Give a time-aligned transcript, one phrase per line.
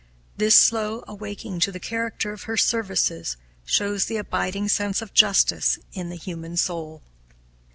[0.35, 5.77] This slow awaking to the character of her services shows the abiding sense of justice
[5.93, 7.03] in the human soul.